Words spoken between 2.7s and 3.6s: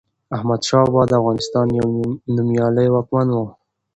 واکمن وه